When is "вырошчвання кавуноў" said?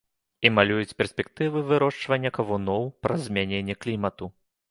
1.69-2.89